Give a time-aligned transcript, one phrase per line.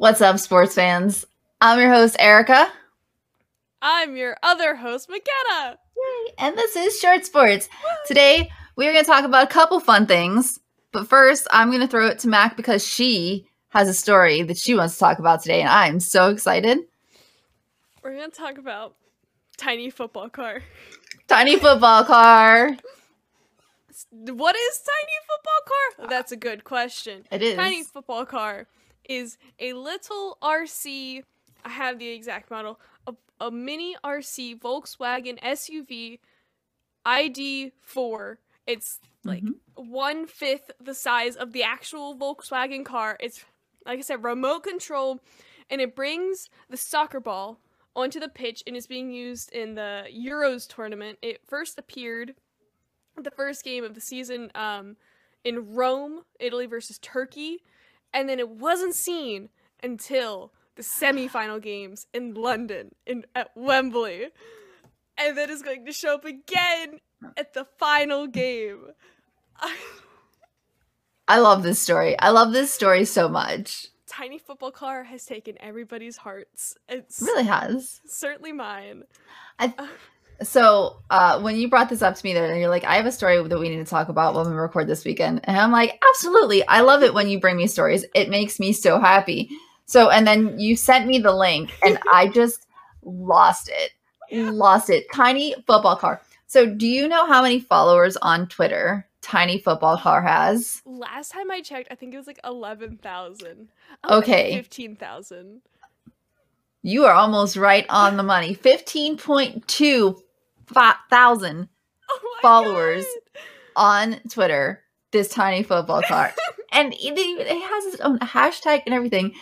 [0.00, 1.26] What's up, sports fans?
[1.60, 2.72] I'm your host, Erica.
[3.82, 5.76] I'm your other host, McKenna.
[5.94, 6.32] Yay!
[6.38, 7.68] And this is Short Sports.
[8.06, 10.58] Today, we're going to talk about a couple fun things.
[10.90, 14.56] But first, I'm going to throw it to Mac because she has a story that
[14.56, 16.78] she wants to talk about today, and I'm so excited.
[18.02, 18.94] We're going to talk about
[19.58, 20.62] Tiny Football Car.
[21.28, 22.74] Tiny football car.
[24.12, 26.08] What is Tiny Football Car?
[26.08, 27.26] That's a good question.
[27.30, 27.56] It is.
[27.56, 28.66] Tiny Football Car
[29.08, 31.22] is a little RC.
[31.64, 32.80] I have the exact model.
[33.06, 36.18] A, a mini RC Volkswagen SUV
[37.06, 38.36] ID4.
[38.66, 39.58] It's like Mhm.
[39.74, 43.16] one fifth the size of the actual Volkswagen car.
[43.20, 43.44] It's
[43.86, 45.20] like I said, remote control,
[45.70, 47.58] and it brings the soccer ball
[47.96, 51.18] onto the pitch and is being used in the Euros tournament.
[51.22, 52.34] It first appeared
[53.16, 54.96] the first game of the season um,
[55.44, 57.62] in Rome, Italy versus Turkey,
[58.12, 59.48] and then it wasn't seen
[59.82, 64.28] until the semifinal games in London in at Wembley.
[65.18, 67.00] And then it's going to show up again
[67.36, 68.86] at the final game.
[71.28, 72.18] I love this story.
[72.18, 73.86] I love this story so much.
[74.06, 76.76] Tiny football car has taken everybody's hearts.
[76.88, 78.00] It's It really has.
[78.06, 79.04] certainly mine.
[79.58, 79.68] Uh,
[80.42, 83.06] So uh, when you brought this up to me there, and you're like, I have
[83.06, 85.40] a story that we need to talk about when we record this weekend.
[85.44, 86.66] And I'm like, absolutely.
[86.66, 88.04] I love it when you bring me stories.
[88.14, 89.50] It makes me so happy.
[89.86, 92.66] So, and then you sent me the link and I just
[93.02, 93.92] lost it.
[94.30, 94.50] Yeah.
[94.50, 95.06] Lost it.
[95.12, 96.22] Tiny football car.
[96.46, 100.82] So do you know how many followers on Twitter Tiny Football Car has?
[100.84, 103.68] Last time I checked, I think it was like 11,000.
[104.08, 104.54] Okay.
[104.56, 105.60] 15,000.
[106.82, 108.56] You are almost right on the money.
[108.56, 110.24] 15.2 fi-
[111.10, 111.68] thousand
[112.10, 113.04] Oh Followers.
[113.04, 113.42] God.
[113.76, 114.82] on Twitter
[115.12, 116.32] this tiny football car,
[116.72, 119.32] and it, it has its own hashtag and everything.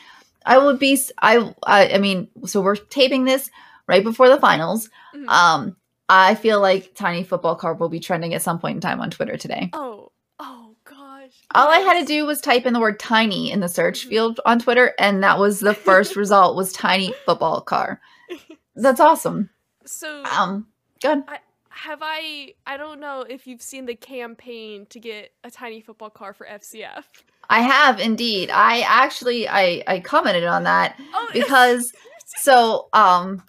[0.46, 3.50] I would be, I, I mean, so we're taping this
[3.86, 4.88] right before the finals.
[5.14, 5.28] Mhm.
[5.28, 5.76] Um,
[6.08, 9.10] I feel like tiny football car will be trending at some point in time on
[9.10, 9.68] Twitter today.
[9.74, 11.32] Oh, oh gosh.
[11.54, 14.40] All I had to do was type in the word tiny in the search field
[14.46, 18.00] on Twitter, and that was the first result was tiny football car.
[18.74, 19.50] That's awesome.
[19.84, 20.66] So, Um,
[21.00, 21.24] good.
[21.70, 22.54] have I?
[22.66, 26.46] I don't know if you've seen the campaign to get a tiny football car for
[26.46, 27.04] FCF.
[27.50, 28.50] I have indeed.
[28.50, 31.92] I actually I I commented on that Oh, because
[32.26, 33.42] so um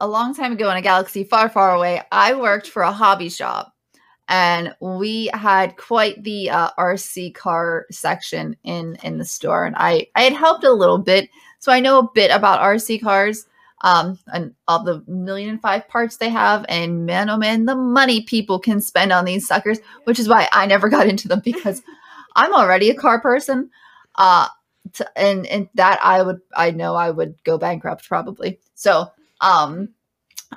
[0.00, 3.28] a long time ago in a galaxy far far away i worked for a hobby
[3.28, 3.74] shop
[4.28, 10.06] and we had quite the uh, rc car section in in the store and i
[10.14, 11.28] i had helped a little bit
[11.58, 13.46] so i know a bit about rc cars
[13.82, 17.74] um and all the million and five parts they have and man oh man the
[17.74, 21.40] money people can spend on these suckers which is why i never got into them
[21.44, 21.82] because
[22.36, 23.70] i'm already a car person.
[24.16, 24.48] Uh
[24.92, 28.58] t- and and that i would i know i would go bankrupt probably.
[28.74, 29.06] So
[29.40, 29.90] um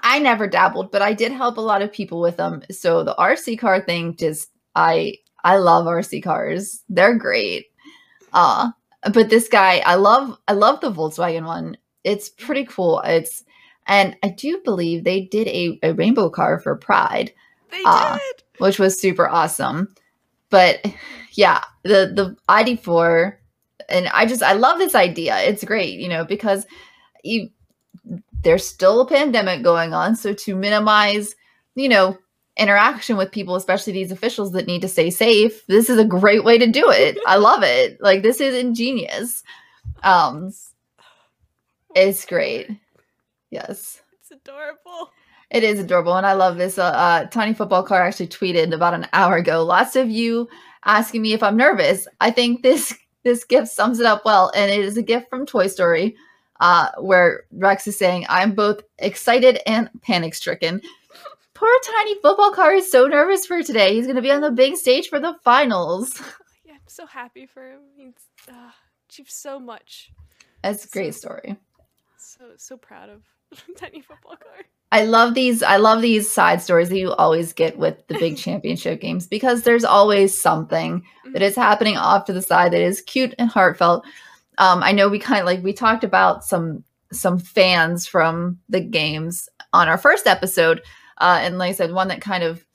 [0.01, 2.63] i never dabbled but i did help a lot of people with them.
[2.71, 6.83] So the rc car thing just i i love rc cars.
[6.89, 7.67] They're great.
[8.33, 8.71] Uh
[9.13, 13.43] but this guy i love i love the volkswagen one it's pretty cool it's
[13.87, 17.31] and i do believe they did a, a rainbow car for pride
[17.71, 18.17] they Ah.
[18.35, 18.43] did.
[18.59, 19.93] which was super awesome.
[20.49, 20.85] But
[21.31, 23.37] yeah, the the ID4
[23.87, 25.39] and I just I love this idea.
[25.39, 26.65] It's great, you know, because
[27.23, 27.49] you
[28.43, 31.33] there's still a pandemic going on, so to minimize,
[31.75, 32.17] you know,
[32.57, 36.43] interaction with people, especially these officials that need to stay safe, this is a great
[36.43, 37.17] way to do it.
[37.25, 38.01] I love it.
[38.01, 39.43] Like this is ingenious.
[40.03, 40.51] Um
[41.95, 42.69] it's great.
[43.49, 44.01] Yes.
[44.19, 45.11] It's adorable.
[45.51, 46.77] It is adorable, and I love this.
[46.77, 49.63] Uh, uh, Tiny Football Car actually tweeted about an hour ago.
[49.63, 50.47] Lots of you
[50.85, 52.07] asking me if I'm nervous.
[52.21, 55.45] I think this this gift sums it up well, and it is a gift from
[55.45, 56.15] Toy Story,
[56.61, 60.81] uh, where Rex is saying, "I'm both excited and panic stricken."
[61.53, 63.93] Poor Tiny Football Car is so nervous for today.
[63.93, 66.21] He's going to be on the big stage for the finals.
[66.63, 67.79] Yeah, I'm so happy for him.
[67.95, 68.13] He's
[68.47, 68.71] uh,
[69.09, 70.11] achieved so much.
[70.63, 71.57] That's a great story.
[72.41, 73.21] So so proud of
[73.77, 74.65] tiny football car.
[74.91, 75.61] I love these.
[75.61, 79.61] I love these side stories that you always get with the big championship games because
[79.61, 84.05] there's always something that is happening off to the side that is cute and heartfelt.
[84.57, 88.81] Um, I know we kind of like we talked about some some fans from the
[88.81, 90.81] games on our first episode,
[91.19, 92.65] uh, and like I said, one that kind of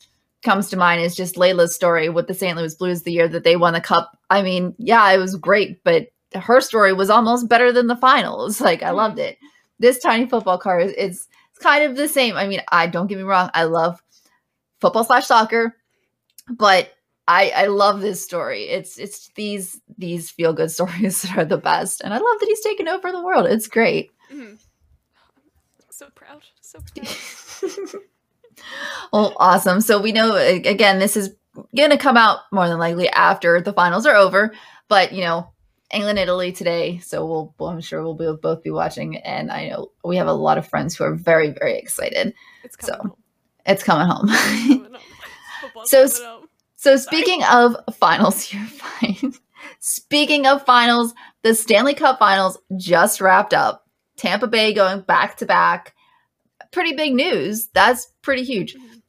[0.44, 2.56] comes to mind is just Layla's story with the St.
[2.56, 4.16] Louis Blues the year that they won the cup.
[4.30, 8.60] I mean, yeah, it was great, but her story was almost better than the finals.
[8.66, 9.38] Like I loved it.
[9.78, 12.36] This tiny football car is it's, it's kind of the same.
[12.36, 14.02] I mean, I don't get me wrong, I love
[14.80, 15.76] football slash soccer,
[16.50, 16.90] but
[17.28, 18.64] I I love this story.
[18.64, 22.46] It's it's these these feel good stories that are the best, and I love that
[22.46, 23.46] he's taken over the world.
[23.46, 24.10] It's great.
[24.32, 24.58] Mhm.
[25.90, 26.42] So proud.
[26.60, 28.02] So proud.
[29.12, 29.80] well, awesome.
[29.80, 31.34] So we know again this is
[31.74, 34.52] going to come out more than likely after the finals are over,
[34.88, 35.50] but you know
[35.92, 39.68] England Italy today, so we'll, well I'm sure we'll be, both be watching, and I
[39.68, 42.34] know we have a lot of friends who are very very excited.
[42.64, 43.16] It's coming So, home.
[43.66, 44.26] It's coming home.
[44.28, 44.96] It's coming home.
[45.84, 46.48] So home.
[46.76, 49.34] So speaking of finals, you're fine.
[49.80, 51.12] speaking of finals,
[51.42, 53.86] the Stanley Cup finals just wrapped up.
[54.16, 55.94] Tampa Bay going back to back.
[56.72, 57.68] Pretty big news.
[57.74, 58.74] That's pretty huge.
[58.74, 59.02] Mhm.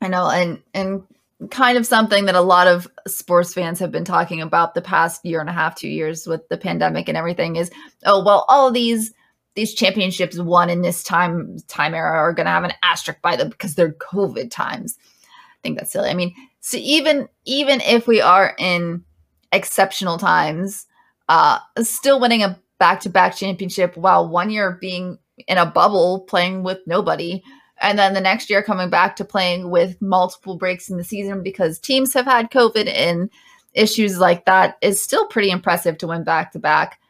[0.00, 1.02] I know, and and
[1.50, 5.24] kind of something that a lot of sports fans have been talking about the past
[5.24, 7.70] year and a half, two years with the pandemic and everything is,
[8.04, 9.12] oh well, all these
[9.54, 13.36] these championships won in this time time era are going to have an asterisk by
[13.36, 14.98] them because they're COVID times.
[15.28, 16.10] I think that's silly.
[16.10, 19.04] I mean, so even even if we are in
[19.52, 20.86] exceptional times,
[21.28, 26.20] uh, still winning a back to back championship while one year being in a bubble
[26.20, 27.42] playing with nobody
[27.82, 31.42] and then the next year coming back to playing with multiple breaks in the season
[31.42, 33.28] because teams have had COVID and
[33.74, 37.00] issues like that is still pretty impressive to win back to back.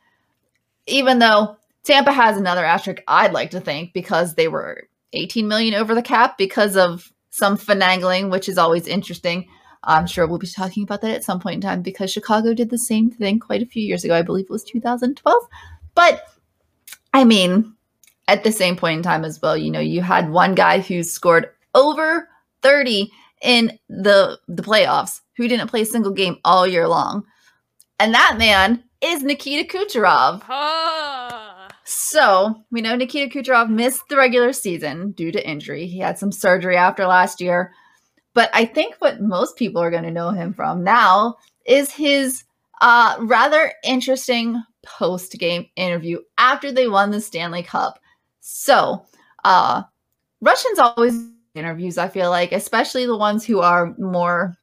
[0.86, 5.74] Even though Tampa has another asterisk, I'd like to think because they were 18 million
[5.74, 9.48] over the cap because of some finagling, which is always interesting.
[9.84, 12.70] I'm sure we'll be talking about that at some point in time because Chicago did
[12.70, 14.14] the same thing quite a few years ago.
[14.14, 15.42] I believe it was 2012.
[15.94, 16.22] But
[17.12, 17.74] I mean,
[18.28, 21.02] at the same point in time as well, you know, you had one guy who
[21.02, 22.28] scored over
[22.62, 23.10] 30
[23.42, 27.24] in the the playoffs who didn't play a single game all year long.
[27.98, 30.42] And that man is Nikita Kucherov.
[30.48, 31.68] Ah.
[31.84, 35.86] So we know Nikita Kucherov missed the regular season due to injury.
[35.86, 37.72] He had some surgery after last year.
[38.34, 41.36] But I think what most people are going to know him from now
[41.66, 42.44] is his
[42.80, 47.98] uh, rather interesting post game interview after they won the Stanley Cup.
[48.44, 49.06] So,
[49.44, 49.84] uh,
[50.40, 54.56] Russians always interviews, I feel like, especially the ones who are more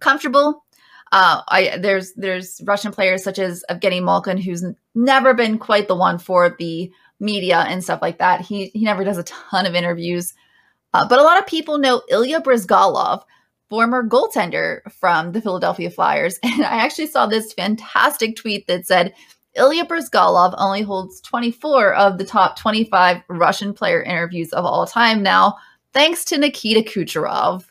[0.00, 0.64] comfortable.
[1.10, 5.96] Uh, I there's there's Russian players such as Evgeny Malkin, who's never been quite the
[5.96, 8.42] one for the media and stuff like that.
[8.42, 10.32] He he never does a ton of interviews,
[10.94, 13.22] uh, but a lot of people know Ilya Bryzgalov,
[13.68, 19.12] former goaltender from the Philadelphia Flyers, and I actually saw this fantastic tweet that said
[19.58, 25.22] Ilya Bryzgalov only holds 24 of the top 25 Russian player interviews of all time
[25.22, 25.56] now,
[25.92, 27.64] thanks to Nikita Kucherov.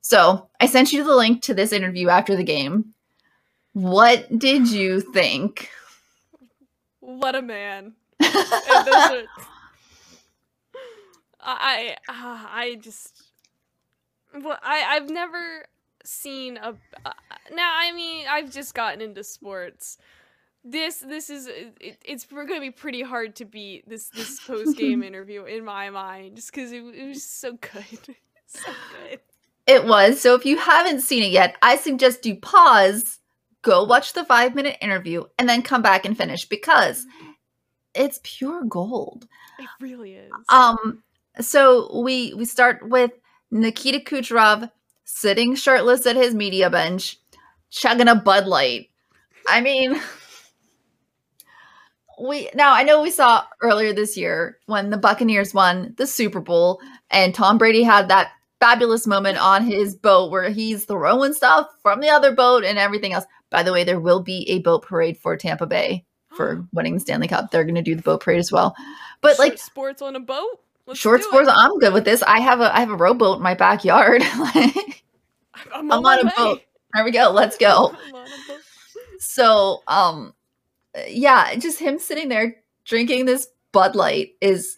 [0.00, 2.94] So I sent you the link to this interview after the game.
[3.72, 5.70] What did you think?
[7.00, 7.94] What a man.
[11.42, 13.22] I I just
[14.42, 15.64] well I I've never
[16.04, 16.74] seen a
[17.04, 17.12] uh,
[17.52, 19.98] now I mean I've just gotten into sports.
[20.62, 24.76] This this is it, it's going to be pretty hard to beat this this post
[24.76, 28.16] game interview in my mind just because it, it was so good,
[28.46, 29.20] so good.
[29.66, 30.20] It was.
[30.20, 33.20] So if you haven't seen it yet, I suggest you pause,
[33.62, 37.06] go watch the five minute interview, and then come back and finish because
[37.94, 39.26] it's pure gold.
[39.58, 40.32] It really is.
[40.50, 41.02] Um,
[41.40, 43.12] so we we start with
[43.50, 44.70] Nikita Kucherov
[45.04, 47.18] sitting shirtless at his media bench,
[47.70, 48.90] chugging a Bud Light.
[49.48, 50.00] I mean,
[52.20, 56.40] we now I know we saw earlier this year when the Buccaneers won the Super
[56.40, 61.66] Bowl and Tom Brady had that fabulous moment on his boat where he's throwing stuff
[61.82, 63.24] from the other boat and everything else.
[63.48, 66.04] By the way, there will be a boat parade for Tampa Bay
[66.36, 67.50] for winning the Stanley Cup.
[67.50, 68.76] They're going to do the boat parade as well.
[69.20, 70.60] But like sports on a boat.
[70.86, 71.54] Let's short sports, it.
[71.56, 72.22] I'm good with this.
[72.22, 74.22] I have a I have a rowboat in my backyard.
[74.32, 74.82] I'm,
[75.72, 76.32] I'm my on a way.
[76.36, 76.62] boat.
[76.94, 77.30] there we go.
[77.30, 77.94] Let's go.
[78.08, 78.26] I'm on.
[79.18, 80.32] So, um,
[81.08, 84.76] yeah, just him sitting there drinking this Bud Light is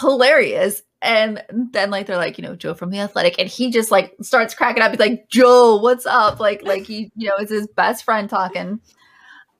[0.00, 0.82] hilarious.
[1.00, 4.14] And then like they're like, you know, Joe from the Athletic, and he just like
[4.22, 4.92] starts cracking up.
[4.92, 6.38] He's like, Joe, what's up?
[6.38, 8.80] Like, like he, you know, it's his best friend talking.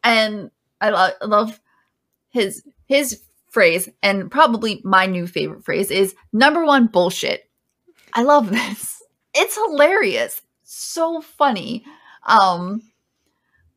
[0.05, 0.51] And
[0.81, 1.61] I love I love
[2.31, 7.49] his his phrase, and probably my new favorite phrase is number one bullshit.
[8.15, 8.99] I love this.
[9.35, 10.43] It's hilarious.
[10.63, 11.87] So funny.
[12.25, 12.83] Um,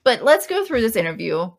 [0.04, 1.50] but let's go through this interview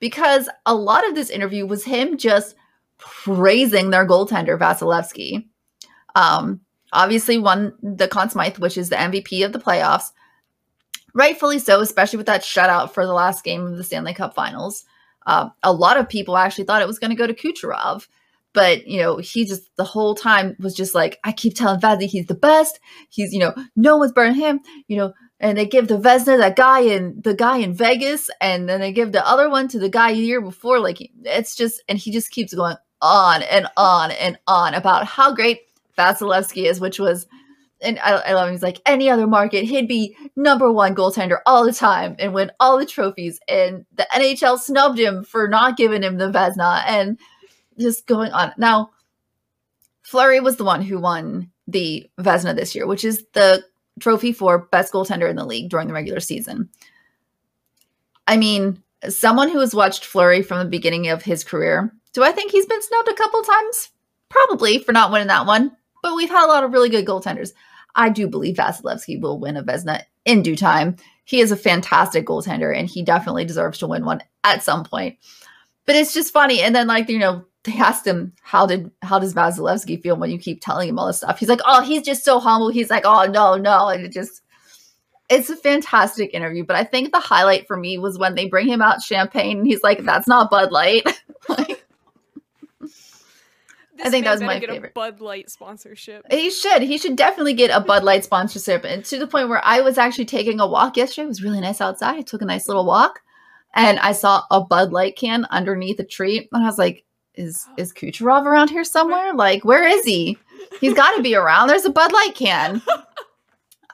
[0.00, 2.54] because a lot of this interview was him just
[2.98, 5.46] praising their goaltender Vasilevsky.
[6.14, 6.60] Um,
[6.92, 10.12] obviously won the Conn Smythe, which is the MVP of the playoffs.
[11.14, 14.84] Rightfully so, especially with that shutout for the last game of the Stanley Cup Finals.
[15.26, 18.06] Uh, a lot of people actually thought it was going to go to Kucherov,
[18.52, 22.06] but you know he just the whole time was just like, I keep telling Vazzy
[22.06, 22.78] he's the best.
[23.08, 24.60] He's you know no one's better than him.
[24.88, 28.68] You know and they give the Vezina that guy in the guy in Vegas, and
[28.68, 30.78] then they give the other one to the guy the year before.
[30.80, 35.34] Like it's just, and he just keeps going on and on and on about how
[35.34, 35.60] great
[35.98, 37.26] Vasilevsky is, which was,
[37.82, 38.54] and I, I love him.
[38.54, 42.50] He's like any other market, he'd be number one goaltender all the time and win
[42.58, 43.38] all the trophies.
[43.48, 47.18] And the NHL snubbed him for not giving him the Vezina, and
[47.78, 48.52] just going on.
[48.56, 48.90] Now,
[50.02, 53.62] Fleury was the one who won the Vezina this year, which is the
[54.00, 56.68] trophy for best goaltender in the league during the regular season.
[58.26, 62.32] I mean, someone who has watched Fleury from the beginning of his career, do I
[62.32, 63.90] think he's been snubbed a couple times?
[64.28, 67.52] Probably for not winning that one, but we've had a lot of really good goaltenders.
[67.94, 70.96] I do believe Vasilevsky will win a Vezina in due time.
[71.24, 75.18] He is a fantastic goaltender and he definitely deserves to win one at some point.
[75.86, 76.60] But it's just funny.
[76.60, 80.30] And then, like, you know, they asked him how did how does Vasilevsky feel when
[80.30, 81.38] you keep telling him all this stuff?
[81.38, 82.70] He's like, oh, he's just so humble.
[82.70, 84.42] He's like, oh no, no, and it just
[85.28, 86.64] it's a fantastic interview.
[86.64, 89.66] But I think the highlight for me was when they bring him out champagne and
[89.66, 91.04] he's like, that's not Bud Light.
[91.48, 91.84] like,
[94.02, 94.94] I think that was my favorite.
[94.94, 96.24] Bud Light sponsorship.
[96.30, 96.82] He should.
[96.82, 98.84] He should definitely get a Bud Light sponsorship.
[98.84, 101.24] And to the point where I was actually taking a walk yesterday.
[101.24, 102.16] It was really nice outside.
[102.16, 103.20] I took a nice little walk
[103.74, 106.48] and I saw a Bud Light can underneath a tree.
[106.52, 107.04] And I was like,
[107.36, 109.34] is is Kucherov around here somewhere?
[109.34, 110.38] Like, where is he?
[110.80, 111.68] He's got to be around.
[111.68, 112.82] There's a Bud Light can.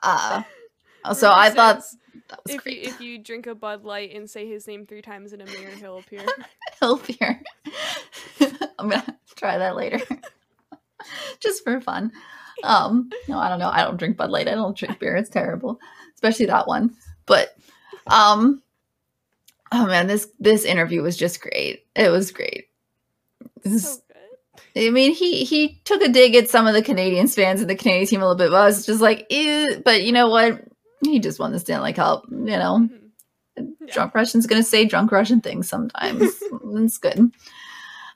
[0.05, 0.43] Uh,
[1.15, 1.81] so I thought
[2.49, 2.83] if great.
[2.83, 5.47] you if you drink a Bud Light and say his name three times in a
[5.47, 6.25] mirror, he'll appear.
[6.81, 7.41] he'll appear.
[8.79, 10.01] I'm gonna try that later,
[11.41, 12.13] just for fun.
[12.65, 13.71] Um, no, I don't know.
[13.71, 14.49] I don't drink Bud Light.
[14.49, 15.17] I don't drink beer.
[15.17, 15.79] It's terrible,
[16.15, 16.95] especially that one.
[17.27, 17.57] But,
[18.07, 18.63] um,
[19.73, 21.87] oh man, this this interview was just great.
[21.95, 22.69] It was great.
[23.65, 23.99] So
[24.77, 27.77] I mean, he he took a dig at some of the Canadiens fans and the
[27.77, 28.51] Canadian team a little bit.
[28.51, 29.83] But I was just like, Ew.
[29.85, 30.63] but you know what?
[31.05, 32.25] He just won the Stanley Cup.
[32.31, 32.89] You know,
[33.59, 33.71] mm-hmm.
[33.87, 33.93] yeah.
[33.93, 36.23] drunk Russian's gonna say drunk Russian things sometimes.
[36.75, 37.33] it's good.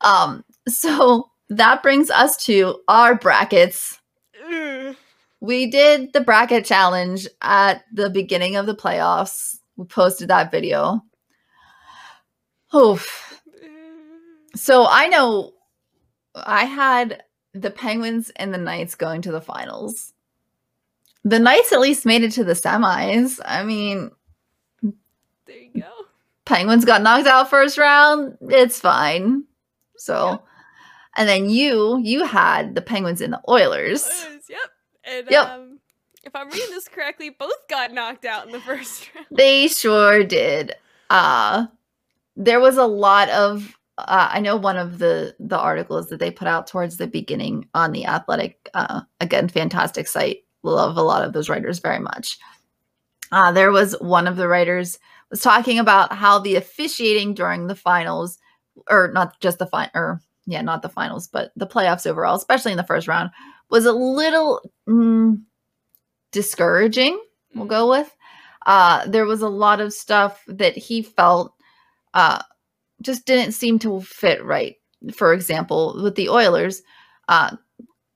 [0.00, 4.00] Um, so that brings us to our brackets.
[5.40, 9.56] We did the bracket challenge at the beginning of the playoffs.
[9.76, 11.02] We posted that video.
[12.74, 13.25] Oof
[14.56, 15.52] so I know
[16.34, 17.22] I had
[17.52, 20.12] the Penguins and the Knights going to the finals.
[21.25, 23.40] The Knights at least made it to the semis.
[23.44, 24.10] I mean,
[24.82, 25.90] there you go.
[26.44, 28.38] Penguins got knocked out first round.
[28.40, 29.44] It's fine.
[29.96, 30.44] So, yep.
[31.16, 34.04] and then you you had the Penguins and the Oilers.
[34.04, 34.70] Oilers yep.
[35.04, 35.48] And yep.
[35.48, 35.80] Um,
[36.22, 39.26] if I'm reading this correctly, both got knocked out in the first round.
[39.30, 40.75] They sure did.
[41.10, 41.66] Uh
[42.36, 46.30] there was a lot of uh, I know one of the the articles that they
[46.30, 50.38] put out towards the beginning on the Athletic, uh, again, fantastic site.
[50.62, 52.38] Love a lot of those writers very much.
[53.32, 54.98] Uh, there was one of the writers
[55.30, 58.38] was talking about how the officiating during the finals,
[58.88, 62.72] or not just the final, or yeah, not the finals, but the playoffs overall, especially
[62.72, 63.30] in the first round,
[63.70, 65.40] was a little mm,
[66.32, 67.20] discouraging.
[67.54, 68.14] We'll go with.
[68.64, 71.54] Uh, there was a lot of stuff that he felt
[72.14, 72.42] uh,
[73.06, 74.76] just didn't seem to fit right.
[75.14, 76.82] For example, with the Oilers,
[77.28, 77.56] uh,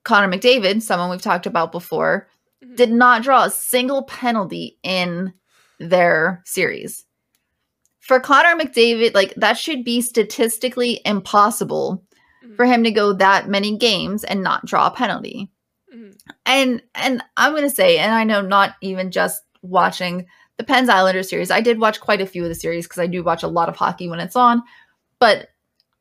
[0.04, 2.28] Connor McDavid, someone we've talked about before,
[2.62, 2.74] mm-hmm.
[2.74, 5.32] did not draw a single penalty in
[5.78, 7.04] their series.
[8.00, 12.04] For Connor McDavid, like that should be statistically impossible
[12.44, 12.54] mm-hmm.
[12.56, 15.50] for him to go that many games and not draw a penalty.
[15.94, 16.10] Mm-hmm.
[16.46, 20.26] And and I'm gonna say, and I know not even just watching
[20.60, 21.50] the Pens Islanders series.
[21.50, 23.68] I did watch quite a few of the series because I do watch a lot
[23.68, 24.62] of hockey when it's on,
[25.20, 25.48] but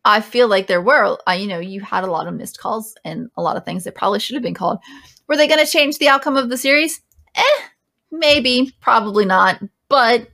[0.06, 2.96] I feel like there were, uh, you know, you had a lot of missed calls
[3.04, 4.80] and a lot of things that probably should have been called.
[5.28, 7.02] Were they going to change the outcome of the series?
[7.36, 7.62] Eh,
[8.12, 10.28] maybe, probably not, but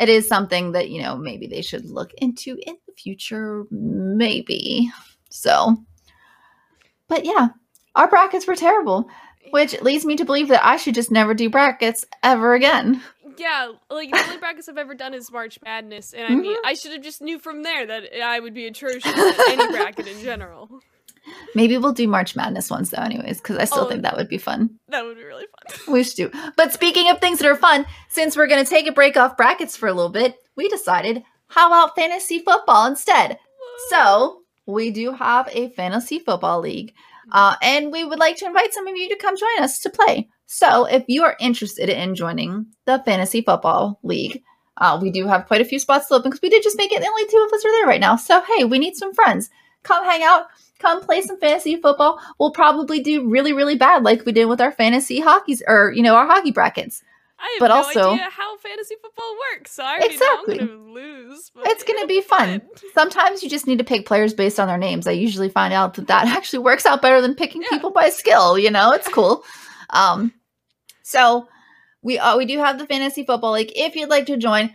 [0.00, 4.90] it is something that, you know, maybe they should look into in the future, maybe.
[5.28, 5.76] So,
[7.08, 7.48] but yeah,
[7.94, 9.08] our brackets were terrible,
[9.50, 13.02] which leads me to believe that I should just never do brackets ever again.
[13.38, 16.66] Yeah, like the only brackets I've ever done is March Madness, and I mean, mm-hmm.
[16.66, 20.06] I should have just knew from there that I would be atrocious at any bracket
[20.06, 20.68] in general.
[21.54, 24.28] Maybe we'll do March Madness ones though, anyways, because I still oh, think that would
[24.28, 24.70] be fun.
[24.88, 25.80] That would be really fun.
[25.92, 26.30] We should do.
[26.56, 29.76] But speaking of things that are fun, since we're gonna take a break off brackets
[29.76, 33.38] for a little bit, we decided how about fantasy football instead?
[33.90, 36.94] So we do have a fantasy football league,
[37.30, 39.90] uh, and we would like to invite some of you to come join us to
[39.90, 40.28] play.
[40.54, 44.42] So, if you are interested in joining the Fantasy Football League,
[44.76, 46.92] uh, we do have quite a few spots still open because we did just make
[46.92, 47.00] it.
[47.00, 48.16] The only two of us are there right now.
[48.16, 49.48] So, hey, we need some friends.
[49.82, 50.48] Come hang out.
[50.78, 52.20] Come play some fantasy football.
[52.38, 56.02] We'll probably do really, really bad, like we did with our fantasy hockeys or you
[56.02, 57.02] know our hockey brackets.
[57.38, 60.56] I have But no also- idea how fantasy football works, so I already Exactly.
[60.58, 61.50] know I'm gonna lose.
[61.54, 62.60] But It's gonna it'll be fun.
[62.92, 65.06] Sometimes you just need to pick players based on their names.
[65.06, 67.68] I usually find out that that actually works out better than picking Yeah.
[67.70, 68.58] people by skill.
[68.58, 69.44] You know, it's cool.
[69.90, 70.32] Um,
[71.02, 71.48] so
[72.02, 73.72] we uh, we do have the fantasy football league.
[73.74, 74.74] If you'd like to join,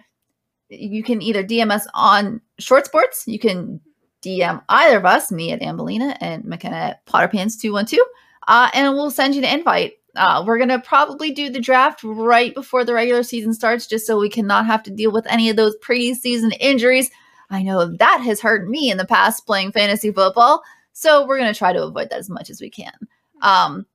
[0.69, 3.23] you can either DM us on Short Sports.
[3.27, 3.81] You can
[4.23, 8.03] DM either of us, me at Ambelina and McKenna at Potterpants two one two,
[8.47, 9.93] uh, and we'll send you the invite.
[10.15, 14.17] Uh, we're gonna probably do the draft right before the regular season starts, just so
[14.17, 17.11] we cannot have to deal with any of those preseason injuries.
[17.49, 21.53] I know that has hurt me in the past playing fantasy football, so we're gonna
[21.53, 22.93] try to avoid that as much as we can.
[23.41, 23.85] Um,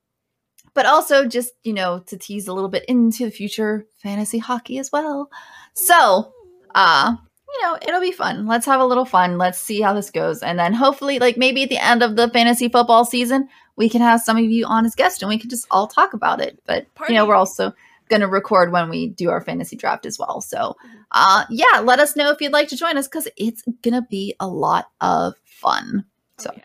[0.75, 4.79] but also just you know to tease a little bit into the future fantasy hockey
[4.79, 5.31] as well.
[5.75, 6.33] So,
[6.75, 7.14] uh,
[7.55, 8.47] you know, it'll be fun.
[8.47, 9.38] Let's have a little fun.
[9.38, 12.29] Let's see how this goes, and then hopefully, like maybe at the end of the
[12.31, 15.50] fantasy football season, we can have some of you on as guests and we can
[15.50, 16.59] just all talk about it.
[16.67, 17.73] But you know, we're also
[18.09, 20.43] going to record when we do our fantasy draft as well.
[20.43, 20.76] So,
[21.12, 24.07] uh, yeah, let us know if you'd like to join us because it's going to
[24.11, 26.05] be a lot of fun.
[26.05, 26.64] Oh, So- yeah.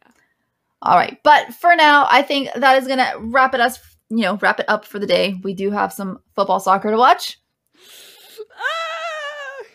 [0.81, 3.79] All right, but for now, I think that is going to wrap it us.
[4.09, 5.39] You know, wrap it up for the day.
[5.43, 7.39] We do have some football soccer to watch.
[8.55, 9.65] Ah!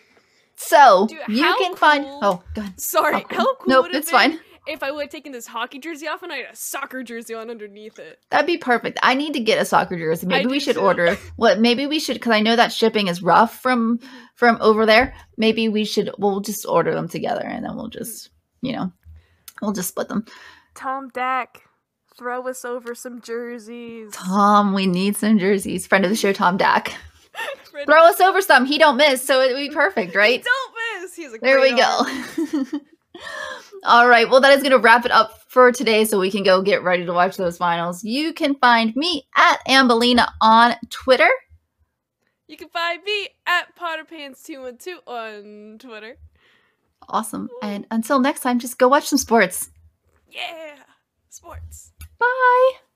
[0.55, 2.05] So Dude, you can find.
[2.07, 2.79] Oh, God.
[2.79, 3.37] Sorry, How cool.
[3.37, 4.39] how cool Nope, it's fine.
[4.65, 7.33] if I would have taken this hockey jersey off and I had a soccer jersey
[7.33, 8.19] on underneath it?
[8.31, 8.97] That'd be perfect.
[9.03, 10.25] I need to get a soccer jersey.
[10.25, 10.81] Maybe I we should too.
[10.81, 11.17] order.
[11.35, 11.59] What?
[11.59, 13.99] Maybe we should because I know that shipping is rough from
[14.35, 15.13] from over there.
[15.37, 16.09] Maybe we should.
[16.17, 18.29] We'll just order them together and then we'll just
[18.61, 18.91] you know
[19.61, 20.25] we'll just split them.
[20.75, 21.61] Tom Dak,
[22.17, 24.11] throw us over some jerseys.
[24.13, 25.87] Tom, we need some jerseys.
[25.87, 26.95] Friend of the show, Tom Dak.
[27.85, 28.65] Throw us over some.
[28.65, 30.43] He don't miss, so it'd be perfect, right?
[30.43, 31.15] Don't miss.
[31.15, 31.41] He's a great.
[31.41, 32.67] There we arm.
[32.71, 32.79] go.
[33.85, 34.29] All right.
[34.29, 36.83] Well, that is going to wrap it up for today so we can go get
[36.83, 38.03] ready to watch those finals.
[38.03, 41.29] You can find me at Ambelina on Twitter.
[42.47, 46.17] You can find me at PotterPants212 on Twitter.
[47.09, 47.49] Awesome.
[47.63, 49.71] And until next time, just go watch some sports.
[50.29, 50.75] Yeah,
[51.29, 51.92] sports.
[52.23, 52.92] Bye.